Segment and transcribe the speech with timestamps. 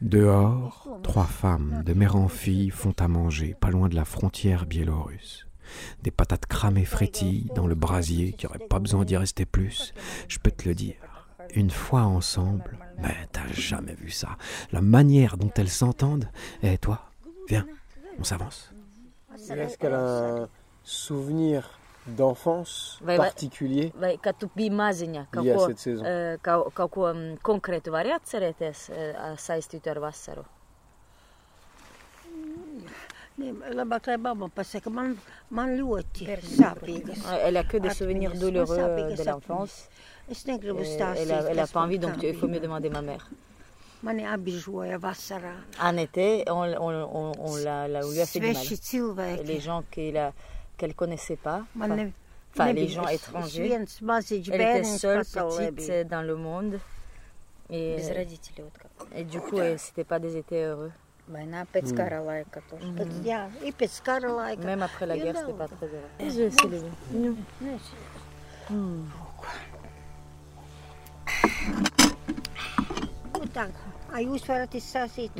[0.00, 4.64] Dehors, trois femmes, de mère en fille, font à manger, pas loin de la frontière
[4.66, 5.46] biélorusse.
[6.02, 9.92] Des patates cramées frétillent dans le brasier qui aurait pas besoin d'y rester plus.
[10.28, 11.28] Je peux te le dire.
[11.54, 14.36] Une fois ensemble, mais t'as jamais vu ça.
[14.72, 16.30] La manière dont elles s'entendent.
[16.62, 17.10] Eh toi,
[17.48, 17.66] viens,
[18.18, 18.72] on s'avance.
[19.34, 20.48] Est-ce qu'elle a un
[20.82, 21.77] souvenir
[22.16, 23.92] d'enfance particulier.
[24.00, 24.18] Lié
[25.52, 26.04] à cette saison.
[26.42, 27.12] Kaut ko
[27.42, 28.90] konkrētu var atcerēties
[29.36, 30.44] saistītu ar vasaru?
[33.40, 33.78] Elle
[37.56, 39.88] a que des souvenirs douloureux de l'enfance.
[40.28, 43.28] Elle n'a pas envie, donc il faut mieux demander ma mère.
[45.82, 48.64] En été, on, on, on, la, la, on lui a fait du mal.
[49.44, 49.82] Les gens
[50.78, 51.64] qu'elle ne connaissait pas,
[52.54, 53.68] enfin, les gens étrangers.
[54.52, 55.24] Elle était seule,
[55.74, 56.80] petite dans le monde.
[57.68, 57.96] Et,
[59.14, 60.90] et du coup, c'était pas des étés heureux.
[64.64, 66.08] Même après la guerre, c'était pas très heureux.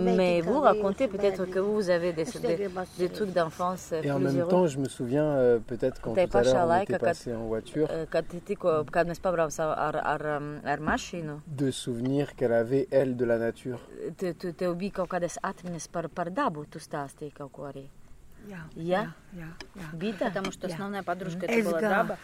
[0.00, 4.46] Mais vous racontez peut-être que vous avez des, des, des trucs d'enfance Et en même
[4.46, 7.88] temps, je me souviens euh, peut-être quand tout à l'heure on était passé en voiture,
[11.46, 13.80] de souvenirs qu'elle avait, elle, de la nature.
[18.76, 19.12] Я?
[19.92, 20.26] Бита?
[20.26, 22.18] Потому что основная подружка это была Даба.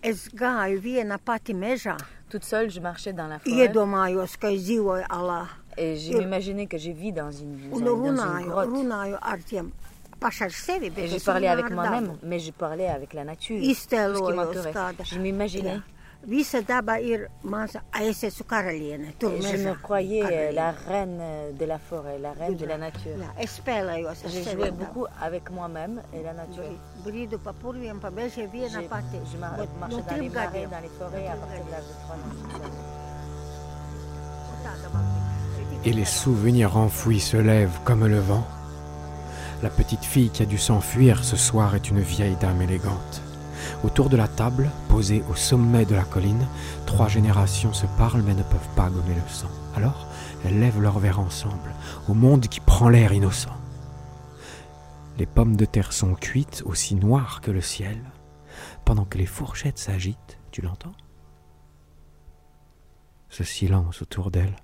[0.00, 1.96] Es gāju viena pati mežā.
[2.30, 3.66] Toute seule, je marchais dans la forêt.
[3.66, 5.48] Iedomājos, ka es dzīvoju alā.
[5.77, 7.85] Et je m'imaginais que je vis dans une, dans, dans
[8.39, 8.69] une grotte.
[10.97, 13.61] Et je parlais avec moi-même, mais je parlais avec la nature.
[13.61, 15.03] Iztēlojos kāda.
[15.03, 15.79] Je m'imaginais.
[19.19, 20.55] Tur je me croyais karaliene.
[20.55, 21.21] la reine
[21.59, 23.17] de la forêt, la reine de la nature.
[23.37, 23.43] Ar
[24.29, 26.63] Je jouais beaucoup avec moi-même et la nature.
[28.87, 29.17] Pati.
[29.33, 29.67] Je marchais
[30.09, 32.19] dans les marais, dans les forêts à partir de l'âge de 3 ans.
[35.85, 38.47] Et les souvenirs enfouis se lèvent comme le vent.
[39.61, 43.21] La petite fille qui a dû s'enfuir ce soir est une vieille dame élégante.
[43.83, 46.47] Autour de la table, posée au sommet de la colline,
[46.85, 49.49] trois générations se parlent mais ne peuvent pas gommer le sang.
[49.75, 50.07] Alors,
[50.45, 51.73] elles lèvent leurs verres ensemble,
[52.07, 53.51] au monde qui prend l'air innocent.
[55.17, 58.01] Les pommes de terre sont cuites, aussi noires que le ciel,
[58.85, 60.93] pendant que les fourchettes s'agitent, tu l'entends?
[63.29, 64.55] Ce silence autour d'elles